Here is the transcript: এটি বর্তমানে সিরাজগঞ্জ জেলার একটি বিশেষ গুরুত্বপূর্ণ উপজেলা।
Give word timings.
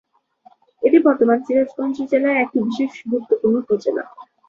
এটি 0.83 0.97
বর্তমানে 1.05 1.43
সিরাজগঞ্জ 1.45 1.97
জেলার 2.11 2.41
একটি 2.43 2.57
বিশেষ 2.67 2.91
গুরুত্বপূর্ণ 3.03 3.55
উপজেলা। 3.63 4.03